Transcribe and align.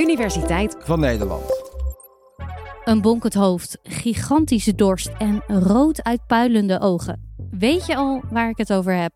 Universiteit 0.00 0.76
van 0.78 1.00
Nederland. 1.00 1.42
Een 2.84 3.00
bonkend 3.00 3.34
hoofd, 3.34 3.78
gigantische 3.82 4.74
dorst 4.74 5.10
en 5.18 5.42
rood 5.46 6.02
uitpuilende 6.02 6.80
ogen. 6.80 7.34
Weet 7.50 7.86
je 7.86 7.96
al 7.96 8.22
waar 8.30 8.48
ik 8.48 8.58
het 8.58 8.72
over 8.72 8.94
heb? 8.94 9.12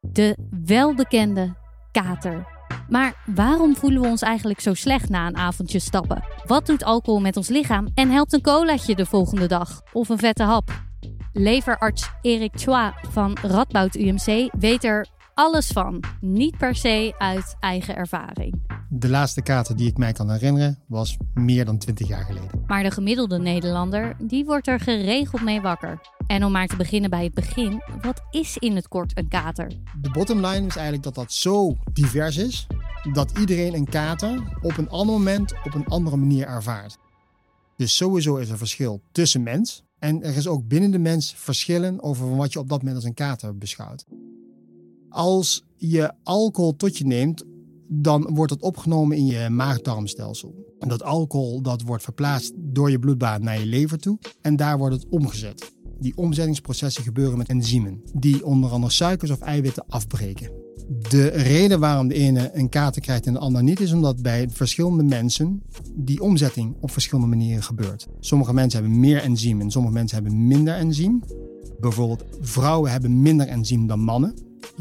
De 0.00 0.36
welbekende 0.64 1.54
kater. 1.90 2.46
Maar 2.88 3.22
waarom 3.34 3.76
voelen 3.76 4.02
we 4.02 4.08
ons 4.08 4.22
eigenlijk 4.22 4.60
zo 4.60 4.74
slecht 4.74 5.08
na 5.08 5.26
een 5.26 5.36
avondje 5.36 5.78
stappen? 5.78 6.24
Wat 6.46 6.66
doet 6.66 6.84
alcohol 6.84 7.20
met 7.20 7.36
ons 7.36 7.48
lichaam 7.48 7.88
en 7.94 8.10
helpt 8.10 8.32
een 8.32 8.42
colaatje 8.42 8.94
de 8.94 9.06
volgende 9.06 9.46
dag 9.46 9.80
of 9.92 10.08
een 10.08 10.18
vette 10.18 10.42
hap? 10.42 10.70
Leverarts 11.32 12.10
Erik 12.22 12.52
Chua 12.54 12.94
van 13.10 13.36
Radboud 13.42 13.94
UMC 13.94 14.48
weet 14.58 14.84
er 14.84 15.06
alles 15.34 15.66
van. 15.66 16.04
Niet 16.20 16.56
per 16.56 16.74
se 16.74 17.14
uit 17.18 17.56
eigen 17.60 17.96
ervaring. 17.96 18.62
De 18.88 19.08
laatste 19.08 19.42
kater 19.42 19.76
die 19.76 19.88
ik 19.88 19.96
mij 19.96 20.12
kan 20.12 20.30
herinneren 20.30 20.78
was 20.86 21.16
meer 21.34 21.64
dan 21.64 21.78
20 21.78 22.08
jaar 22.08 22.24
geleden. 22.24 22.64
Maar 22.66 22.82
de 22.82 22.90
gemiddelde 22.90 23.38
Nederlander, 23.38 24.16
die 24.20 24.44
wordt 24.44 24.68
er 24.68 24.80
geregeld 24.80 25.42
mee 25.42 25.60
wakker. 25.60 26.00
En 26.26 26.44
om 26.44 26.52
maar 26.52 26.66
te 26.66 26.76
beginnen 26.76 27.10
bij 27.10 27.24
het 27.24 27.34
begin, 27.34 27.82
wat 28.00 28.22
is 28.30 28.56
in 28.58 28.76
het 28.76 28.88
kort 28.88 29.18
een 29.18 29.28
kater? 29.28 29.68
De 30.00 30.10
bottom 30.10 30.46
line 30.46 30.66
is 30.66 30.76
eigenlijk 30.76 31.02
dat 31.02 31.14
dat 31.14 31.32
zo 31.32 31.76
divers 31.92 32.36
is 32.36 32.66
dat 33.12 33.38
iedereen 33.38 33.74
een 33.74 33.88
kater 33.88 34.42
op 34.62 34.76
een 34.76 34.88
ander 34.88 35.14
moment 35.14 35.52
op 35.64 35.74
een 35.74 35.86
andere 35.86 36.16
manier 36.16 36.46
ervaart. 36.46 36.98
Dus 37.76 37.96
sowieso 37.96 38.36
is 38.36 38.48
er 38.48 38.58
verschil 38.58 39.02
tussen 39.12 39.42
mens 39.42 39.82
en 39.98 40.22
er 40.22 40.36
is 40.36 40.46
ook 40.46 40.68
binnen 40.68 40.90
de 40.90 40.98
mens 40.98 41.34
verschillen 41.36 42.02
over 42.02 42.36
wat 42.36 42.52
je 42.52 42.58
op 42.58 42.68
dat 42.68 42.78
moment 42.78 42.96
als 42.96 43.04
een 43.04 43.14
kater 43.14 43.58
beschouwt. 43.58 44.04
Als 45.12 45.64
je 45.76 46.12
alcohol 46.22 46.76
tot 46.76 46.98
je 46.98 47.06
neemt, 47.06 47.44
dan 47.88 48.34
wordt 48.34 48.52
het 48.52 48.62
opgenomen 48.62 49.16
in 49.16 49.26
je 49.26 49.48
maag-darmstelsel. 49.48 50.74
En 50.78 50.88
dat 50.88 51.02
alcohol 51.02 51.62
dat 51.62 51.82
wordt 51.82 52.02
verplaatst 52.02 52.52
door 52.56 52.90
je 52.90 52.98
bloedbaan 52.98 53.42
naar 53.42 53.58
je 53.58 53.66
lever 53.66 53.98
toe 53.98 54.18
en 54.40 54.56
daar 54.56 54.78
wordt 54.78 54.94
het 54.94 55.06
omgezet. 55.08 55.72
Die 55.98 56.16
omzettingsprocessen 56.16 57.02
gebeuren 57.02 57.38
met 57.38 57.48
enzymen, 57.48 58.02
die 58.14 58.44
onder 58.46 58.70
andere 58.70 58.92
suikers 58.92 59.30
of 59.30 59.40
eiwitten 59.40 59.84
afbreken. 59.88 60.50
De 61.08 61.26
reden 61.26 61.80
waarom 61.80 62.08
de 62.08 62.14
ene 62.14 62.50
een 62.52 62.68
kater 62.68 63.02
krijgt 63.02 63.26
en 63.26 63.32
de 63.32 63.38
ander 63.38 63.62
niet, 63.62 63.80
is 63.80 63.92
omdat 63.92 64.22
bij 64.22 64.48
verschillende 64.50 65.02
mensen 65.02 65.62
die 65.94 66.22
omzetting 66.22 66.76
op 66.80 66.90
verschillende 66.90 67.36
manieren 67.36 67.62
gebeurt. 67.62 68.06
Sommige 68.20 68.54
mensen 68.54 68.80
hebben 68.80 69.00
meer 69.00 69.22
enzym 69.22 69.60
en 69.60 69.70
sommige 69.70 69.94
mensen 69.94 70.22
hebben 70.22 70.46
minder 70.46 70.74
enzym. 70.74 71.22
Bijvoorbeeld 71.80 72.24
vrouwen 72.40 72.90
hebben 72.90 73.22
minder 73.22 73.46
enzym 73.46 73.86
dan 73.86 74.00
mannen. 74.00 74.34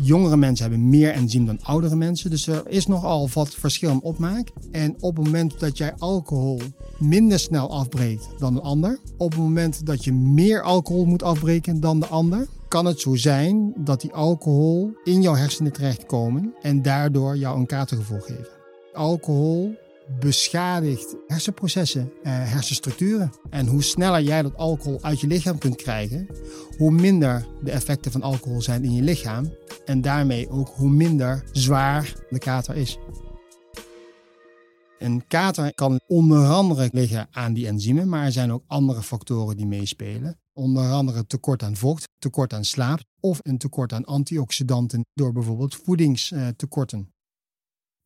Jongere 0.03 0.37
mensen 0.37 0.69
hebben 0.69 0.89
meer 0.89 1.11
enzym 1.11 1.45
dan 1.45 1.61
oudere 1.61 1.95
mensen. 1.95 2.29
Dus 2.29 2.47
er 2.47 2.63
is 2.67 2.87
nogal 2.87 3.29
wat 3.33 3.55
verschil 3.55 3.89
in 3.89 4.01
opmaak. 4.01 4.49
En 4.71 4.95
op 4.99 5.15
het 5.15 5.25
moment 5.25 5.59
dat 5.59 5.77
jij 5.77 5.93
alcohol 5.97 6.61
minder 6.99 7.39
snel 7.39 7.71
afbreekt 7.71 8.29
dan 8.37 8.55
een 8.55 8.61
ander, 8.61 8.99
op 9.17 9.31
het 9.31 9.39
moment 9.39 9.85
dat 9.85 10.03
je 10.03 10.13
meer 10.13 10.61
alcohol 10.61 11.05
moet 11.05 11.23
afbreken 11.23 11.79
dan 11.79 11.99
de 11.99 12.05
ander, 12.05 12.47
kan 12.67 12.85
het 12.85 12.99
zo 12.99 13.15
zijn 13.15 13.73
dat 13.77 14.01
die 14.01 14.13
alcohol 14.13 14.91
in 15.03 15.21
jouw 15.21 15.35
hersenen 15.35 15.71
terechtkomen 15.71 16.53
en 16.61 16.81
daardoor 16.81 17.37
jou 17.37 17.59
een 17.59 17.65
katergevoel 17.65 18.19
geven. 18.19 18.47
Alcohol 18.93 19.75
beschadigt 20.19 21.15
hersenprocessen, 21.27 22.11
eh, 22.23 22.31
hersenstructuren. 22.33 23.31
En 23.49 23.67
hoe 23.67 23.83
sneller 23.83 24.21
jij 24.21 24.41
dat 24.41 24.57
alcohol 24.57 25.01
uit 25.01 25.19
je 25.19 25.27
lichaam 25.27 25.57
kunt 25.57 25.75
krijgen, 25.75 26.27
hoe 26.77 26.91
minder 26.91 27.47
de 27.63 27.71
effecten 27.71 28.11
van 28.11 28.21
alcohol 28.21 28.61
zijn 28.61 28.83
in 28.83 28.93
je 28.93 29.01
lichaam. 29.01 29.53
En 29.85 30.01
daarmee 30.01 30.49
ook 30.49 30.67
hoe 30.67 30.89
minder 30.89 31.43
zwaar 31.51 32.13
de 32.29 32.39
kater 32.39 32.75
is. 32.75 32.97
Een 34.99 35.27
kater 35.27 35.73
kan 35.73 35.99
onder 36.07 36.47
andere 36.47 36.89
liggen 36.91 37.27
aan 37.31 37.53
die 37.53 37.67
enzymen, 37.67 38.09
maar 38.09 38.25
er 38.25 38.31
zijn 38.31 38.51
ook 38.51 38.63
andere 38.67 39.01
factoren 39.01 39.57
die 39.57 39.65
meespelen. 39.65 40.39
Onder 40.53 40.91
andere 40.91 41.25
tekort 41.25 41.63
aan 41.63 41.75
vocht, 41.75 42.07
tekort 42.19 42.53
aan 42.53 42.65
slaap 42.65 42.99
of 43.19 43.39
een 43.41 43.57
tekort 43.57 43.93
aan 43.93 44.05
antioxidanten 44.05 45.05
door 45.13 45.31
bijvoorbeeld 45.31 45.75
voedingstekorten. 45.75 47.10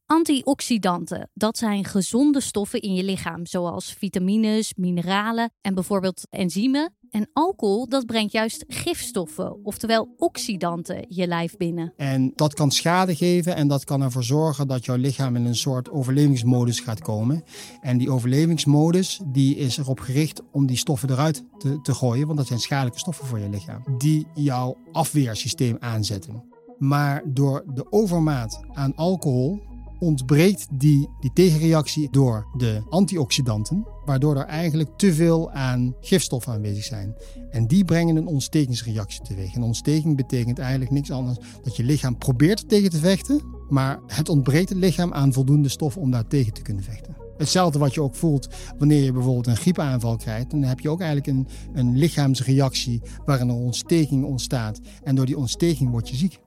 Antioxidanten, 0.08 1.30
dat 1.34 1.58
zijn 1.58 1.86
gezonde 1.86 2.42
stoffen 2.42 2.82
in 2.82 2.94
je 2.94 3.04
lichaam, 3.04 3.46
zoals 3.46 3.94
vitamines, 3.94 4.74
mineralen 4.76 5.52
en 5.62 5.74
bijvoorbeeld 5.74 6.28
enzymen. 6.30 6.94
En 7.10 7.30
alcohol, 7.34 7.90
dat 7.90 8.06
brengt 8.06 8.32
juist 8.32 8.64
gifstoffen, 8.68 9.64
oftewel 9.64 10.14
oxidanten, 10.18 11.06
je 11.08 11.28
lijf 11.28 11.58
binnen. 11.58 11.94
En 11.98 12.32
dat 12.36 12.54
kan 12.54 12.72
schade 12.72 13.16
geven 13.16 13.56
en 13.56 13.68
dat 13.68 13.84
kan 13.84 14.02
ervoor 14.02 14.24
zorgen 14.24 14.68
dat 14.68 14.86
jouw 14.86 14.96
lichaam 14.96 15.36
in 15.36 15.46
een 15.46 15.56
soort 15.56 15.90
overlevingsmodus 15.90 16.80
gaat 16.80 17.02
komen. 17.02 17.44
En 17.82 17.98
die 17.98 18.12
overlevingsmodus 18.12 19.22
die 19.26 19.56
is 19.56 19.78
erop 19.78 20.00
gericht 20.00 20.42
om 20.52 20.66
die 20.66 20.78
stoffen 20.78 21.10
eruit 21.10 21.44
te, 21.58 21.82
te 21.82 21.94
gooien, 21.94 22.26
want 22.26 22.38
dat 22.38 22.48
zijn 22.48 22.60
schadelijke 22.60 23.00
stoffen 23.00 23.28
voor 23.28 23.40
je 23.40 23.50
lichaam. 23.50 23.84
Die 23.98 24.28
jouw 24.34 24.78
afweersysteem 24.92 25.78
aanzetten. 25.80 26.44
Maar 26.78 27.22
door 27.26 27.64
de 27.74 27.92
overmaat 27.92 28.62
aan 28.74 28.96
alcohol 28.96 29.74
ontbreekt 30.00 30.68
die, 30.72 31.10
die 31.20 31.34
tegenreactie 31.34 32.10
door 32.12 32.48
de 32.58 32.82
antioxidanten, 32.90 33.88
waardoor 34.06 34.36
er 34.36 34.46
eigenlijk 34.46 34.90
te 34.98 35.14
veel 35.14 35.52
aan 35.52 35.96
gifstoffen 36.02 36.54
aanwezig 36.54 36.84
zijn. 36.84 37.16
En 37.50 37.68
die 37.68 37.86
brengen 37.86 38.16
een 38.16 38.28
ontstekingsreactie 38.28 39.22
teweeg. 39.22 39.56
Een 39.56 39.64
ontsteking 39.64 40.16
betekent 40.16 40.60
eigenlijk 40.60 40.92
niks 40.92 41.12
anders 41.12 41.38
dat 41.64 41.76
je 41.76 41.84
lichaam 41.84 42.18
probeert 42.18 42.70
tegen 42.70 42.90
te 42.90 42.98
vechten, 42.98 43.42
maar 43.70 44.00
het 44.08 44.30
ontbreekt 44.30 44.70
het 44.70 44.78
lichaam 44.78 45.14
aan 45.14 45.34
voldoende 45.34 45.70
stof 45.70 45.98
om 45.98 46.12
daar 46.12 46.28
tegen 46.28 46.54
te 46.54 46.62
kunnen 46.62 46.84
vechten. 46.84 47.16
Hetzelfde 47.38 47.80
wat 47.80 47.94
je 47.94 48.02
ook 48.02 48.16
voelt 48.16 48.48
wanneer 48.78 49.04
je 49.04 49.12
bijvoorbeeld 49.12 49.48
een 49.48 49.58
griepaanval 49.58 50.16
krijgt. 50.16 50.52
Dan 50.52 50.64
heb 50.64 50.80
je 50.80 50.90
ook 50.90 51.02
eigenlijk 51.02 51.38
een, 51.38 51.48
een 51.74 51.98
lichaamsreactie 51.98 53.02
waarin 53.26 53.50
een 53.50 53.56
ontsteking 53.56 54.24
ontstaat. 54.24 54.80
En 55.04 55.16
door 55.16 55.26
die 55.26 55.38
ontsteking 55.38 55.90
word 55.90 56.10
je 56.10 56.16
ziek. 56.16 56.40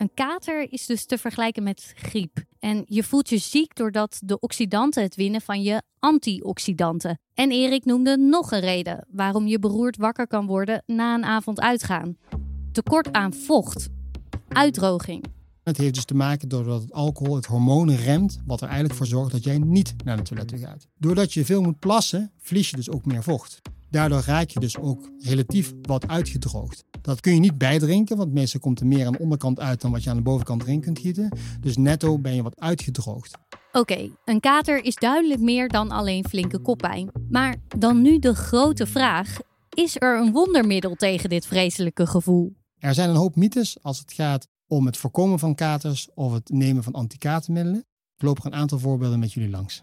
Een 0.00 0.14
kater 0.14 0.72
is 0.72 0.86
dus 0.86 1.04
te 1.04 1.18
vergelijken 1.18 1.62
met 1.62 1.92
griep. 1.96 2.44
En 2.58 2.84
je 2.86 3.02
voelt 3.02 3.28
je 3.28 3.38
ziek 3.38 3.74
doordat 3.74 4.20
de 4.24 4.38
oxidanten 4.38 5.02
het 5.02 5.14
winnen 5.14 5.40
van 5.40 5.62
je 5.62 5.82
antioxidanten. 5.98 7.20
En 7.34 7.50
Erik 7.50 7.84
noemde 7.84 8.16
nog 8.16 8.52
een 8.52 8.60
reden 8.60 9.06
waarom 9.10 9.46
je 9.46 9.58
beroerd 9.58 9.96
wakker 9.96 10.26
kan 10.26 10.46
worden 10.46 10.82
na 10.86 11.14
een 11.14 11.24
avond 11.24 11.60
uitgaan. 11.60 12.16
Tekort 12.72 13.12
aan 13.12 13.34
vocht. 13.34 13.88
Uitdroging. 14.48 15.24
Het 15.62 15.76
heeft 15.76 15.94
dus 15.94 16.04
te 16.04 16.14
maken 16.14 16.48
doordat 16.48 16.82
het 16.82 16.92
alcohol 16.92 17.34
het 17.34 17.46
hormoon 17.46 17.94
remt, 17.94 18.40
wat 18.46 18.60
er 18.60 18.66
eigenlijk 18.66 18.96
voor 18.96 19.06
zorgt 19.06 19.32
dat 19.32 19.44
jij 19.44 19.58
niet 19.58 19.94
naar 20.04 20.16
de 20.16 20.22
toilet 20.22 20.52
gaat. 20.56 20.86
Doordat 20.98 21.32
je 21.32 21.44
veel 21.44 21.62
moet 21.62 21.78
plassen, 21.78 22.32
verlies 22.38 22.70
je 22.70 22.76
dus 22.76 22.90
ook 22.90 23.04
meer 23.04 23.22
vocht. 23.22 23.60
Daardoor 23.90 24.22
raak 24.26 24.50
je 24.50 24.60
dus 24.60 24.78
ook 24.78 25.10
relatief 25.18 25.72
wat 25.82 26.08
uitgedroogd. 26.08 26.84
Dat 27.02 27.20
kun 27.20 27.34
je 27.34 27.40
niet 27.40 27.58
bijdrinken, 27.58 28.16
want 28.16 28.32
meestal 28.32 28.60
komt 28.60 28.80
er 28.80 28.86
meer 28.86 29.06
aan 29.06 29.12
de 29.12 29.18
onderkant 29.18 29.60
uit 29.60 29.80
dan 29.80 29.90
wat 29.90 30.02
je 30.02 30.10
aan 30.10 30.16
de 30.16 30.22
bovenkant 30.22 30.62
erin 30.62 30.80
kunt 30.80 30.98
gieten. 30.98 31.38
Dus 31.60 31.76
netto 31.76 32.18
ben 32.18 32.34
je 32.34 32.42
wat 32.42 32.60
uitgedroogd. 32.60 33.38
Oké, 33.72 34.10
een 34.24 34.40
kater 34.40 34.84
is 34.84 34.94
duidelijk 34.94 35.40
meer 35.40 35.68
dan 35.68 35.90
alleen 35.90 36.24
flinke 36.28 36.58
koppijn. 36.58 37.10
Maar 37.30 37.56
dan 37.78 38.02
nu 38.02 38.18
de 38.18 38.34
grote 38.34 38.86
vraag: 38.86 39.38
is 39.74 39.96
er 39.98 40.18
een 40.18 40.32
wondermiddel 40.32 40.94
tegen 40.94 41.28
dit 41.28 41.46
vreselijke 41.46 42.06
gevoel? 42.06 42.56
Er 42.78 42.94
zijn 42.94 43.10
een 43.10 43.16
hoop 43.16 43.36
mythes 43.36 43.82
als 43.82 43.98
het 43.98 44.12
gaat 44.12 44.48
om 44.66 44.86
het 44.86 44.96
voorkomen 44.96 45.38
van 45.38 45.54
katers 45.54 46.08
of 46.14 46.32
het 46.32 46.48
nemen 46.48 46.82
van 46.82 46.92
antikatermiddelen. 46.92 47.84
Ik 48.16 48.22
loop 48.22 48.38
er 48.38 48.46
een 48.46 48.54
aantal 48.54 48.78
voorbeelden 48.78 49.18
met 49.18 49.32
jullie 49.32 49.50
langs. 49.50 49.82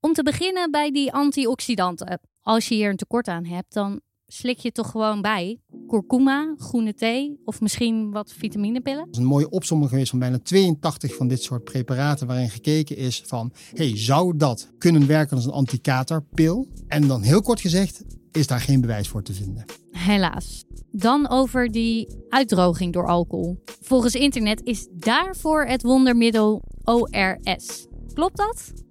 Om 0.00 0.12
te 0.12 0.22
beginnen 0.22 0.70
bij 0.70 0.90
die 0.90 1.12
antioxidanten. 1.12 2.20
Als 2.44 2.68
je 2.68 2.74
hier 2.74 2.90
een 2.90 2.96
tekort 2.96 3.28
aan 3.28 3.44
hebt, 3.44 3.72
dan 3.72 4.00
slik 4.26 4.58
je 4.58 4.72
toch 4.72 4.90
gewoon 4.90 5.20
bij. 5.20 5.58
Kurkuma, 5.86 6.54
groene 6.58 6.94
thee 6.94 7.40
of 7.44 7.60
misschien 7.60 8.10
wat 8.10 8.32
vitaminepillen. 8.32 9.04
Dat 9.04 9.14
is 9.14 9.18
een 9.18 9.24
mooie 9.24 9.50
opsomming 9.50 9.90
geweest 9.90 10.10
van 10.10 10.18
bijna 10.18 10.38
82 10.38 11.16
van 11.16 11.28
dit 11.28 11.42
soort 11.42 11.64
preparaten 11.64 12.26
waarin 12.26 12.50
gekeken 12.50 12.96
is 12.96 13.22
van, 13.26 13.52
hey, 13.74 13.98
zou 13.98 14.36
dat 14.36 14.68
kunnen 14.78 15.06
werken 15.06 15.36
als 15.36 15.44
een 15.44 15.52
antikaterpil? 15.52 16.68
En 16.88 17.06
dan 17.08 17.22
heel 17.22 17.40
kort 17.40 17.60
gezegd, 17.60 18.04
is 18.32 18.46
daar 18.46 18.60
geen 18.60 18.80
bewijs 18.80 19.08
voor 19.08 19.22
te 19.22 19.32
vinden. 19.32 19.64
Helaas. 19.90 20.64
Dan 20.90 21.28
over 21.30 21.70
die 21.70 22.08
uitdroging 22.28 22.92
door 22.92 23.06
alcohol. 23.06 23.62
Volgens 23.80 24.14
internet 24.14 24.62
is 24.64 24.88
daarvoor 24.90 25.64
het 25.64 25.82
wondermiddel 25.82 26.62
ORS. 26.84 27.86
Klopt 28.12 28.36
dat? 28.36 28.83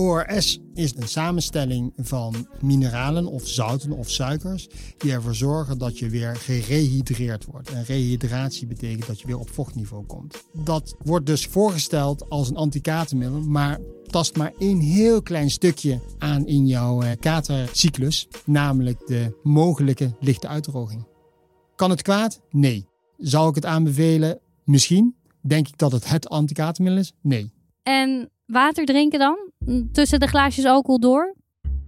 ORS 0.00 0.58
is 0.74 0.96
een 0.96 1.08
samenstelling 1.08 1.92
van 1.96 2.48
mineralen 2.60 3.26
of 3.26 3.48
zouten 3.48 3.92
of 3.92 4.10
suikers 4.10 4.68
die 4.96 5.12
ervoor 5.12 5.34
zorgen 5.34 5.78
dat 5.78 5.98
je 5.98 6.08
weer 6.08 6.36
gerehydreerd 6.36 7.44
wordt. 7.44 7.70
En 7.70 7.84
rehydratie 7.84 8.66
betekent 8.66 9.06
dat 9.06 9.20
je 9.20 9.26
weer 9.26 9.38
op 9.38 9.50
vochtniveau 9.50 10.04
komt. 10.06 10.44
Dat 10.64 10.96
wordt 11.02 11.26
dus 11.26 11.46
voorgesteld 11.46 12.28
als 12.28 12.48
een 12.48 12.56
antikatermiddel, 12.56 13.40
maar 13.40 13.78
tast 14.06 14.36
maar 14.36 14.52
één 14.58 14.78
heel 14.78 15.22
klein 15.22 15.50
stukje 15.50 16.00
aan 16.18 16.46
in 16.46 16.66
jouw 16.66 17.02
eh, 17.02 17.10
katercyclus, 17.18 18.28
namelijk 18.44 19.06
de 19.06 19.38
mogelijke 19.42 20.16
lichte 20.20 20.48
uitdroging. 20.48 21.06
Kan 21.76 21.90
het 21.90 22.02
kwaad? 22.02 22.40
Nee. 22.50 22.86
Zou 23.16 23.48
ik 23.48 23.54
het 23.54 23.66
aanbevelen? 23.66 24.40
Misschien. 24.64 25.14
Denk 25.42 25.68
ik 25.68 25.78
dat 25.78 25.92
het 25.92 26.08
het 26.08 26.28
antikatermiddel 26.28 27.00
is? 27.00 27.12
Nee. 27.22 27.52
En 27.82 28.30
water 28.50 28.84
drinken 28.84 29.18
dan? 29.18 29.50
tussen 29.92 30.20
de 30.20 30.26
glaasjes 30.26 30.64
alcohol 30.64 31.00
door? 31.00 31.34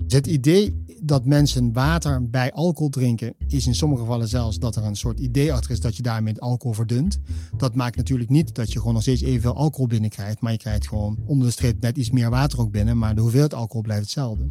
Het 0.06 0.26
idee 0.26 0.84
dat 1.02 1.24
mensen 1.24 1.72
water 1.72 2.30
bij 2.30 2.52
alcohol 2.52 2.88
drinken, 2.88 3.34
is 3.48 3.66
in 3.66 3.74
sommige 3.74 4.00
gevallen 4.00 4.28
zelfs 4.28 4.58
dat 4.58 4.76
er 4.76 4.84
een 4.84 4.96
soort 4.96 5.20
idee 5.20 5.52
achter 5.52 5.70
is 5.70 5.80
dat 5.80 5.96
je 5.96 6.02
daarmee 6.02 6.40
alcohol 6.40 6.74
verdunt. 6.74 7.20
Dat 7.56 7.74
maakt 7.74 7.96
natuurlijk 7.96 8.30
niet 8.30 8.54
dat 8.54 8.72
je 8.72 8.78
gewoon 8.78 8.94
nog 8.94 9.02
steeds 9.02 9.22
evenveel 9.22 9.54
alcohol 9.54 9.86
binnenkrijgt, 9.86 10.40
maar 10.40 10.52
je 10.52 10.58
krijgt 10.58 10.88
gewoon 10.88 11.18
onder 11.26 11.46
de 11.46 11.52
streep 11.52 11.80
net 11.80 11.96
iets 11.96 12.10
meer 12.10 12.30
water 12.30 12.60
ook 12.60 12.70
binnen, 12.70 12.98
maar 12.98 13.14
de 13.14 13.20
hoeveelheid 13.20 13.54
alcohol 13.54 13.82
blijft 13.82 14.02
hetzelfde. 14.02 14.50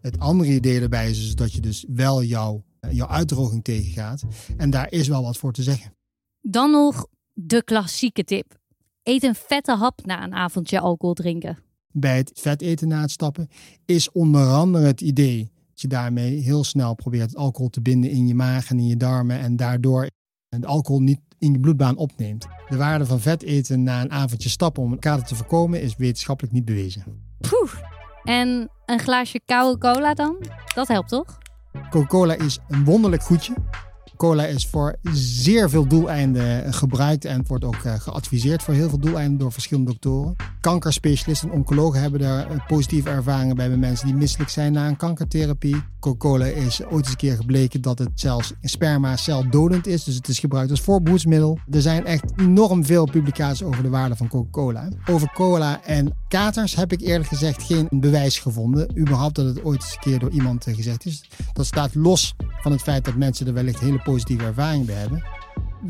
Het 0.00 0.18
andere 0.18 0.54
idee 0.54 0.80
daarbij 0.80 1.10
is 1.10 1.18
dus 1.18 1.34
dat 1.34 1.52
je 1.52 1.60
dus 1.60 1.84
wel 1.88 2.22
jouw, 2.22 2.64
jouw 2.90 3.08
uitdroging 3.08 3.64
tegengaat. 3.64 4.22
En 4.56 4.70
daar 4.70 4.92
is 4.92 5.08
wel 5.08 5.22
wat 5.22 5.36
voor 5.36 5.52
te 5.52 5.62
zeggen. 5.62 5.94
Dan 6.40 6.70
nog 6.70 7.06
de 7.32 7.64
klassieke 7.64 8.24
tip. 8.24 8.59
Eet 9.02 9.22
een 9.22 9.34
vette 9.34 9.72
hap 9.72 10.00
na 10.04 10.24
een 10.24 10.34
avondje 10.34 10.80
alcohol 10.80 11.14
drinken. 11.14 11.58
Bij 11.92 12.16
het 12.16 12.30
vet 12.34 12.62
eten 12.62 12.88
na 12.88 13.00
het 13.00 13.10
stappen 13.10 13.48
is 13.84 14.12
onder 14.12 14.46
andere 14.46 14.86
het 14.86 15.00
idee 15.00 15.50
dat 15.68 15.80
je 15.80 15.88
daarmee 15.88 16.36
heel 16.36 16.64
snel 16.64 16.94
probeert 16.94 17.36
alcohol 17.36 17.70
te 17.70 17.80
binden 17.80 18.10
in 18.10 18.26
je 18.26 18.34
maag 18.34 18.70
en 18.70 18.78
in 18.78 18.86
je 18.86 18.96
darmen 18.96 19.38
en 19.38 19.56
daardoor 19.56 20.08
het 20.48 20.66
alcohol 20.66 21.00
niet 21.00 21.20
in 21.38 21.52
je 21.52 21.60
bloedbaan 21.60 21.96
opneemt. 21.96 22.46
De 22.68 22.76
waarde 22.76 23.06
van 23.06 23.20
vet 23.20 23.42
eten 23.42 23.82
na 23.82 24.00
een 24.00 24.10
avondje 24.10 24.48
stappen 24.48 24.82
om 24.82 24.92
een 24.92 24.98
kater 24.98 25.26
te 25.26 25.34
voorkomen 25.34 25.82
is 25.82 25.96
wetenschappelijk 25.96 26.54
niet 26.54 26.64
bewezen. 26.64 27.04
Poeh. 27.38 27.74
En 28.24 28.70
een 28.86 28.98
glaasje 28.98 29.40
koude 29.44 29.78
cola 29.78 30.14
dan? 30.14 30.36
Dat 30.74 30.88
helpt 30.88 31.08
toch? 31.08 31.38
Coca-Cola 31.90 32.34
is 32.34 32.58
een 32.68 32.84
wonderlijk 32.84 33.22
goedje. 33.22 33.54
Cola 34.20 34.46
is 34.46 34.66
voor 34.66 34.96
zeer 35.12 35.70
veel 35.70 35.86
doeleinden 35.86 36.74
gebruikt 36.74 37.24
en 37.24 37.44
wordt 37.46 37.64
ook 37.64 37.74
eh, 37.84 38.00
geadviseerd 38.00 38.62
voor 38.62 38.74
heel 38.74 38.88
veel 38.88 38.98
doeleinden 38.98 39.38
door 39.38 39.52
verschillende 39.52 39.90
doktoren. 39.90 40.36
Kankerspecialisten 40.60 41.48
en 41.48 41.54
oncologen 41.54 42.00
hebben 42.00 42.20
daar 42.20 42.50
eh, 42.50 42.66
positieve 42.66 43.08
ervaringen 43.08 43.56
bij 43.56 43.68
bij 43.68 43.76
mensen 43.76 44.06
die 44.06 44.16
misselijk 44.16 44.50
zijn 44.50 44.72
na 44.72 44.88
een 44.88 44.96
kankertherapie. 44.96 45.82
Coca-Cola 46.00 46.44
is 46.44 46.84
ooit 46.84 46.92
eens 46.92 47.08
een 47.08 47.16
keer 47.16 47.36
gebleken 47.36 47.80
dat 47.80 47.98
het 47.98 48.10
zelfs 48.14 48.52
sperma 48.62 49.16
celdodend 49.16 49.86
is, 49.86 50.04
dus 50.04 50.14
het 50.14 50.28
is 50.28 50.38
gebruikt 50.38 50.70
als 50.70 50.80
voorbehoedsmiddel. 50.80 51.58
Er 51.70 51.82
zijn 51.82 52.06
echt 52.06 52.24
enorm 52.36 52.84
veel 52.84 53.04
publicaties 53.04 53.62
over 53.62 53.82
de 53.82 53.88
waarde 53.88 54.16
van 54.16 54.28
Coca-Cola. 54.28 54.88
Over 55.10 55.30
cola 55.34 55.84
en 55.84 56.16
katers 56.28 56.74
heb 56.74 56.92
ik 56.92 57.00
eerlijk 57.00 57.28
gezegd 57.28 57.62
geen 57.62 57.86
bewijs 57.90 58.38
gevonden. 58.38 58.98
Überhaupt 58.98 59.34
dat 59.34 59.46
het 59.46 59.64
ooit 59.64 59.82
eens 59.82 59.92
een 59.92 60.00
keer 60.00 60.18
door 60.18 60.30
iemand 60.30 60.66
eh, 60.66 60.74
gezegd 60.74 61.06
is. 61.06 61.30
Dat 61.52 61.66
staat 61.66 61.94
los 61.94 62.34
van 62.62 62.72
het 62.72 62.82
feit 62.82 63.04
dat 63.04 63.16
mensen 63.16 63.46
er 63.46 63.52
wellicht 63.54 63.80
hele 63.80 64.02
positieve 64.10 64.44
ervaring 64.44 64.86
bij 64.86 64.94
hebben. 64.94 65.22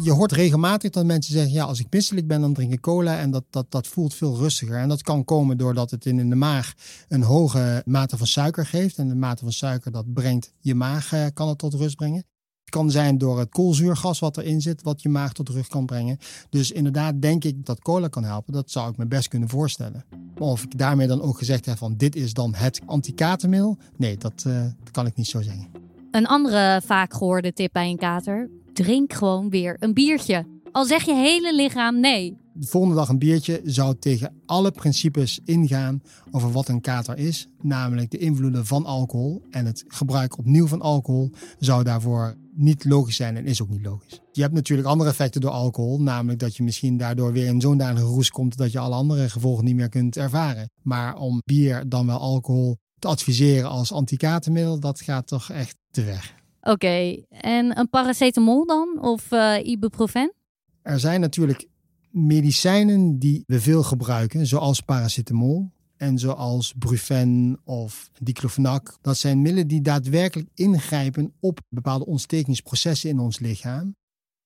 Je 0.02 0.12
hoort 0.12 0.32
regelmatig 0.32 0.90
dat 0.90 1.04
mensen 1.04 1.32
zeggen: 1.32 1.52
ja, 1.52 1.64
als 1.64 1.80
ik 1.80 1.86
misselijk 1.90 2.26
ben, 2.26 2.40
dan 2.40 2.52
drink 2.52 2.72
ik 2.72 2.80
cola 2.80 3.18
en 3.18 3.30
dat, 3.30 3.44
dat, 3.50 3.66
dat 3.68 3.86
voelt 3.86 4.14
veel 4.14 4.36
rustiger. 4.36 4.76
En 4.76 4.88
dat 4.88 5.02
kan 5.02 5.24
komen 5.24 5.58
doordat 5.58 5.90
het 5.90 6.06
in 6.06 6.28
de 6.28 6.36
maag 6.36 6.74
een 7.08 7.22
hoge 7.22 7.82
mate 7.86 8.16
van 8.16 8.26
suiker 8.26 8.66
geeft. 8.66 8.98
En 8.98 9.08
de 9.08 9.14
mate 9.14 9.42
van 9.42 9.52
suiker 9.52 9.92
dat 9.92 10.12
brengt 10.12 10.52
je 10.58 10.74
maag, 10.74 11.12
eh, 11.12 11.26
kan 11.34 11.48
het 11.48 11.58
tot 11.58 11.74
rust 11.74 11.96
brengen. 11.96 12.24
Het 12.60 12.70
kan 12.70 12.90
zijn 12.90 13.18
door 13.18 13.38
het 13.38 13.50
koolzuurgas 13.50 14.18
wat 14.18 14.36
erin 14.36 14.60
zit, 14.60 14.82
wat 14.82 15.02
je 15.02 15.08
maag 15.08 15.32
tot 15.32 15.48
rust 15.48 15.68
kan 15.68 15.86
brengen. 15.86 16.18
Dus 16.50 16.70
inderdaad 16.70 17.22
denk 17.22 17.44
ik 17.44 17.66
dat 17.66 17.80
cola 17.80 18.08
kan 18.08 18.24
helpen. 18.24 18.52
Dat 18.52 18.70
zou 18.70 18.90
ik 18.90 18.96
me 18.96 19.06
best 19.06 19.28
kunnen 19.28 19.48
voorstellen. 19.48 20.04
Maar 20.10 20.48
of 20.48 20.62
ik 20.62 20.78
daarmee 20.78 21.06
dan 21.06 21.22
ook 21.22 21.38
gezegd 21.38 21.66
heb 21.66 21.78
van 21.78 21.96
dit 21.96 22.16
is 22.16 22.32
dan 22.32 22.54
het 22.54 22.80
antikatermiddel? 22.86 23.78
Nee, 23.96 24.16
dat, 24.16 24.44
uh, 24.46 24.62
dat 24.62 24.90
kan 24.90 25.06
ik 25.06 25.16
niet 25.16 25.26
zo 25.26 25.42
zeggen. 25.42 25.89
Een 26.10 26.26
andere 26.26 26.80
vaak 26.84 27.12
gehoorde 27.12 27.52
tip 27.52 27.72
bij 27.72 27.90
een 27.90 27.96
kater: 27.96 28.50
drink 28.72 29.12
gewoon 29.12 29.50
weer 29.50 29.76
een 29.78 29.94
biertje. 29.94 30.46
Al 30.72 30.84
zeg 30.84 31.04
je 31.04 31.14
hele 31.14 31.54
lichaam 31.54 32.00
nee. 32.00 32.36
De 32.52 32.66
volgende 32.66 32.96
dag 32.96 33.08
een 33.08 33.18
biertje 33.18 33.60
zou 33.64 33.94
tegen 33.98 34.34
alle 34.46 34.70
principes 34.70 35.40
ingaan 35.44 36.02
over 36.30 36.52
wat 36.52 36.68
een 36.68 36.80
kater 36.80 37.18
is. 37.18 37.48
Namelijk 37.60 38.10
de 38.10 38.18
invloeden 38.18 38.66
van 38.66 38.84
alcohol. 38.84 39.42
En 39.50 39.66
het 39.66 39.84
gebruik 39.88 40.38
opnieuw 40.38 40.66
van 40.66 40.80
alcohol 40.80 41.30
zou 41.58 41.84
daarvoor 41.84 42.34
niet 42.54 42.84
logisch 42.84 43.16
zijn 43.16 43.36
en 43.36 43.44
is 43.44 43.62
ook 43.62 43.68
niet 43.68 43.84
logisch. 43.84 44.20
Je 44.32 44.42
hebt 44.42 44.54
natuurlijk 44.54 44.88
andere 44.88 45.10
effecten 45.10 45.40
door 45.40 45.50
alcohol. 45.50 46.00
Namelijk 46.00 46.38
dat 46.38 46.56
je 46.56 46.62
misschien 46.62 46.96
daardoor 46.96 47.32
weer 47.32 47.46
in 47.46 47.60
zo'n 47.60 47.78
danige 47.78 48.04
roes 48.04 48.30
komt 48.30 48.56
dat 48.56 48.72
je 48.72 48.78
alle 48.78 48.94
andere 48.94 49.28
gevolgen 49.28 49.64
niet 49.64 49.76
meer 49.76 49.88
kunt 49.88 50.16
ervaren. 50.16 50.70
Maar 50.82 51.16
om 51.16 51.42
bier 51.44 51.88
dan 51.88 52.06
wel 52.06 52.18
alcohol 52.18 52.76
te 53.00 53.08
adviseren 53.08 53.70
als 53.70 53.92
antikatermiddel, 53.92 54.80
dat 54.80 55.00
gaat 55.00 55.26
toch 55.26 55.50
echt 55.50 55.76
te 55.90 56.02
ver. 56.02 56.34
Oké, 56.60 57.24
en 57.28 57.78
een 57.78 57.88
paracetamol 57.88 58.66
dan? 58.66 58.98
Of 59.00 59.32
uh, 59.32 59.54
ibuprofen? 59.62 60.34
Er 60.82 61.00
zijn 61.00 61.20
natuurlijk 61.20 61.68
medicijnen 62.10 63.18
die 63.18 63.44
we 63.46 63.60
veel 63.60 63.82
gebruiken, 63.82 64.46
zoals 64.46 64.80
paracetamol 64.80 65.70
en 65.96 66.18
zoals 66.18 66.74
Brufen 66.78 67.60
of 67.64 68.10
diclofenac. 68.22 68.98
Dat 69.00 69.16
zijn 69.16 69.42
middelen 69.42 69.66
die 69.66 69.80
daadwerkelijk 69.80 70.48
ingrijpen 70.54 71.32
op 71.40 71.60
bepaalde 71.68 72.06
ontstekingsprocessen 72.06 73.10
in 73.10 73.18
ons 73.18 73.38
lichaam. 73.38 73.94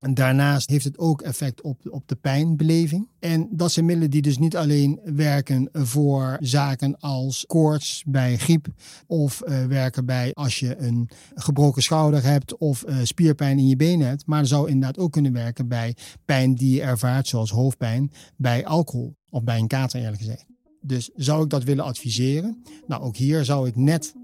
En 0.04 0.14
daarnaast 0.14 0.70
heeft 0.70 0.84
het 0.84 0.98
ook 0.98 1.22
effect 1.22 1.62
op, 1.62 1.80
op 1.90 2.08
de 2.08 2.14
pijnbeleving. 2.14 3.08
En 3.18 3.48
dat 3.50 3.72
zijn 3.72 3.84
middelen 3.84 4.10
die 4.10 4.22
dus 4.22 4.38
niet 4.38 4.56
alleen 4.56 5.00
werken 5.04 5.68
voor 5.72 6.36
zaken 6.40 6.98
als 6.98 7.44
koorts 7.46 8.02
bij 8.06 8.36
griep. 8.36 8.66
Of 9.06 9.42
uh, 9.46 9.64
werken 9.64 10.06
bij 10.06 10.32
als 10.34 10.58
je 10.58 10.76
een 10.78 11.08
gebroken 11.34 11.82
schouder 11.82 12.24
hebt 12.24 12.56
of 12.56 12.84
uh, 12.88 12.96
spierpijn 13.02 13.58
in 13.58 13.68
je 13.68 13.76
benen 13.76 14.06
hebt. 14.06 14.26
Maar 14.26 14.46
zou 14.46 14.68
inderdaad 14.68 14.98
ook 14.98 15.12
kunnen 15.12 15.32
werken 15.32 15.68
bij 15.68 15.96
pijn 16.24 16.54
die 16.54 16.74
je 16.74 16.82
ervaart, 16.82 17.28
zoals 17.28 17.50
hoofdpijn, 17.50 18.12
bij 18.36 18.66
alcohol. 18.66 19.16
Of 19.30 19.42
bij 19.42 19.58
een 19.58 19.66
kater 19.66 20.00
eerlijk 20.00 20.18
gezegd. 20.18 20.44
Dus 20.80 21.10
zou 21.14 21.44
ik 21.44 21.50
dat 21.50 21.64
willen 21.64 21.84
adviseren? 21.84 22.62
Nou, 22.86 23.02
ook 23.02 23.16
hier 23.16 23.44
zou 23.44 23.68
ik 23.68 23.76
net 23.76 24.14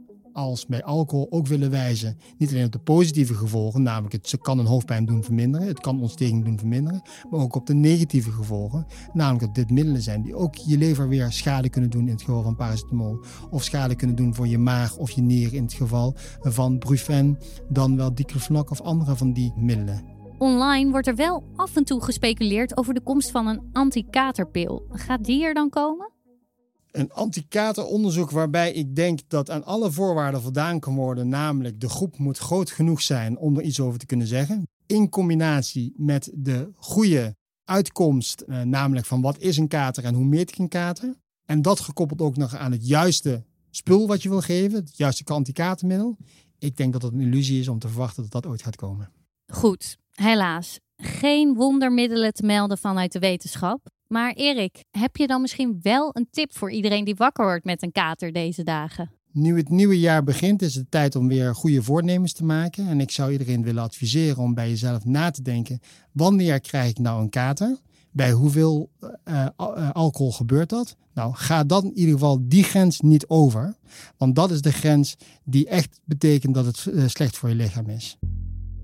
als 0.40 0.66
bij 0.66 0.84
alcohol 0.84 1.26
ook 1.30 1.46
willen 1.46 1.70
wijzen, 1.70 2.18
niet 2.38 2.50
alleen 2.50 2.64
op 2.64 2.72
de 2.72 2.78
positieve 2.78 3.34
gevolgen, 3.34 3.82
namelijk 3.82 4.12
het 4.12 4.38
kan 4.40 4.58
een 4.58 4.66
hoofdpijn 4.66 5.04
doen 5.04 5.24
verminderen, 5.24 5.66
het 5.66 5.80
kan 5.80 6.00
ontsteking 6.00 6.44
doen 6.44 6.58
verminderen, 6.58 7.02
maar 7.30 7.40
ook 7.40 7.54
op 7.54 7.66
de 7.66 7.74
negatieve 7.74 8.30
gevolgen, 8.30 8.86
namelijk 9.12 9.44
dat 9.44 9.54
dit 9.54 9.70
middelen 9.70 10.02
zijn 10.02 10.22
die 10.22 10.34
ook 10.34 10.54
je 10.54 10.78
lever 10.78 11.08
weer 11.08 11.32
schade 11.32 11.68
kunnen 11.68 11.90
doen 11.90 12.06
in 12.06 12.12
het 12.12 12.22
geval 12.22 12.42
van 12.42 12.56
paracetamol, 12.56 13.24
of 13.50 13.64
schade 13.64 13.94
kunnen 13.94 14.16
doen 14.16 14.34
voor 14.34 14.46
je 14.46 14.58
maag 14.58 14.96
of 14.96 15.10
je 15.10 15.22
nier 15.22 15.54
in 15.54 15.62
het 15.62 15.72
geval 15.72 16.14
van 16.40 16.78
Brufen, 16.78 17.38
dan 17.68 17.96
wel 17.96 18.14
diclofenac 18.14 18.70
of 18.70 18.80
andere 18.80 19.16
van 19.16 19.32
die 19.32 19.52
middelen. 19.56 20.18
Online 20.38 20.90
wordt 20.90 21.06
er 21.06 21.16
wel 21.16 21.44
af 21.56 21.76
en 21.76 21.84
toe 21.84 22.02
gespeculeerd 22.02 22.76
over 22.76 22.94
de 22.94 23.02
komst 23.02 23.30
van 23.30 23.46
een 23.46 23.62
anti-katerpil. 23.72 24.86
Gaat 24.90 25.24
die 25.24 25.44
er 25.44 25.54
dan 25.54 25.68
komen? 25.68 26.10
Een 26.92 27.12
anti-kateronderzoek 27.12 28.30
waarbij 28.30 28.72
ik 28.72 28.96
denk 28.96 29.20
dat 29.28 29.50
aan 29.50 29.64
alle 29.64 29.90
voorwaarden 29.90 30.42
voldaan 30.42 30.80
kan 30.80 30.94
worden. 30.94 31.28
Namelijk, 31.28 31.80
de 31.80 31.88
groep 31.88 32.18
moet 32.18 32.38
groot 32.38 32.70
genoeg 32.70 33.02
zijn 33.02 33.38
om 33.38 33.56
er 33.56 33.62
iets 33.62 33.80
over 33.80 33.98
te 33.98 34.06
kunnen 34.06 34.26
zeggen. 34.26 34.68
In 34.86 35.08
combinatie 35.08 35.92
met 35.96 36.30
de 36.34 36.70
goede 36.76 37.36
uitkomst, 37.64 38.40
eh, 38.40 38.60
namelijk 38.60 39.06
van 39.06 39.20
wat 39.20 39.38
is 39.38 39.56
een 39.56 39.68
kater 39.68 40.04
en 40.04 40.14
hoe 40.14 40.24
meet 40.24 40.50
ik 40.50 40.58
een 40.58 40.68
kater. 40.68 41.14
En 41.44 41.62
dat 41.62 41.80
gekoppeld 41.80 42.20
ook 42.20 42.36
nog 42.36 42.56
aan 42.56 42.72
het 42.72 42.86
juiste 42.86 43.44
spul 43.70 44.06
wat 44.06 44.22
je 44.22 44.28
wil 44.28 44.40
geven, 44.40 44.78
het 44.78 44.96
juiste 44.96 45.24
anti-katermiddel. 45.24 46.16
Ik 46.58 46.76
denk 46.76 46.92
dat 46.92 47.02
het 47.02 47.12
een 47.12 47.20
illusie 47.20 47.60
is 47.60 47.68
om 47.68 47.78
te 47.78 47.88
verwachten 47.88 48.22
dat 48.22 48.32
dat 48.32 48.46
ooit 48.46 48.62
gaat 48.62 48.76
komen. 48.76 49.10
Goed, 49.46 49.96
helaas. 50.10 50.78
Geen 50.96 51.54
wondermiddelen 51.54 52.32
te 52.32 52.46
melden 52.46 52.78
vanuit 52.78 53.12
de 53.12 53.18
wetenschap. 53.18 53.88
Maar 54.12 54.32
Erik, 54.32 54.84
heb 54.90 55.16
je 55.16 55.26
dan 55.26 55.40
misschien 55.40 55.78
wel 55.82 56.10
een 56.12 56.28
tip 56.30 56.56
voor 56.56 56.70
iedereen 56.70 57.04
die 57.04 57.14
wakker 57.14 57.44
wordt 57.44 57.64
met 57.64 57.82
een 57.82 57.92
kater 57.92 58.32
deze 58.32 58.62
dagen? 58.62 59.10
Nu 59.32 59.56
het 59.56 59.68
nieuwe 59.68 59.98
jaar 59.98 60.24
begint, 60.24 60.62
is 60.62 60.74
het 60.74 60.90
tijd 60.90 61.16
om 61.16 61.28
weer 61.28 61.54
goede 61.54 61.82
voornemens 61.82 62.32
te 62.32 62.44
maken. 62.44 62.88
En 62.88 63.00
ik 63.00 63.10
zou 63.10 63.32
iedereen 63.32 63.62
willen 63.62 63.82
adviseren 63.82 64.42
om 64.42 64.54
bij 64.54 64.68
jezelf 64.68 65.04
na 65.04 65.30
te 65.30 65.42
denken: 65.42 65.80
wanneer 66.12 66.60
krijg 66.60 66.90
ik 66.90 66.98
nou 66.98 67.22
een 67.22 67.28
kater? 67.28 67.78
Bij 68.10 68.32
hoeveel 68.32 68.90
uh, 69.00 69.46
uh, 69.56 69.90
alcohol 69.90 70.32
gebeurt 70.32 70.68
dat? 70.68 70.96
Nou, 71.14 71.34
ga 71.34 71.64
dan 71.64 71.84
in 71.84 71.98
ieder 71.98 72.12
geval 72.12 72.38
die 72.42 72.64
grens 72.64 73.00
niet 73.00 73.26
over. 73.26 73.76
Want 74.16 74.34
dat 74.36 74.50
is 74.50 74.60
de 74.60 74.72
grens 74.72 75.16
die 75.44 75.68
echt 75.68 76.00
betekent 76.04 76.54
dat 76.54 76.64
het 76.64 77.10
slecht 77.10 77.36
voor 77.36 77.48
je 77.48 77.54
lichaam 77.54 77.88
is. 77.88 78.18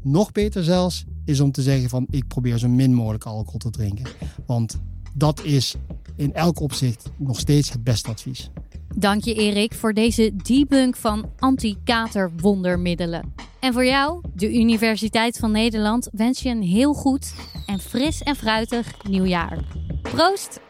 Nog 0.02 0.32
beter 0.32 0.64
zelfs 0.64 1.04
is 1.24 1.40
om 1.40 1.52
te 1.52 1.62
zeggen 1.62 1.88
van 1.88 2.06
ik 2.10 2.26
probeer 2.26 2.58
zo 2.58 2.68
min 2.68 2.94
mogelijk 2.94 3.24
alcohol 3.24 3.58
te 3.58 3.70
drinken. 3.70 4.06
Want 4.46 4.78
dat 5.16 5.44
is 5.44 5.74
in 6.16 6.34
elk 6.34 6.60
opzicht 6.60 7.10
nog 7.16 7.38
steeds 7.38 7.70
het 7.70 7.84
beste 7.84 8.10
advies. 8.10 8.50
Dank 8.94 9.24
je 9.24 9.34
Erik 9.34 9.74
voor 9.74 9.92
deze 9.92 10.36
debunk 10.36 10.96
van 10.96 11.30
anti-kater 11.38 12.30
wondermiddelen. 12.36 13.34
En 13.60 13.72
voor 13.72 13.84
jou, 13.84 14.20
de 14.34 14.54
Universiteit 14.54 15.38
van 15.38 15.50
Nederland, 15.50 16.08
wens 16.12 16.42
je 16.42 16.48
een 16.48 16.62
heel 16.62 16.94
goed 16.94 17.34
en 17.66 17.78
fris 17.78 18.22
en 18.22 18.36
fruitig 18.36 19.04
nieuwjaar. 19.08 19.58
Proost! 20.02 20.60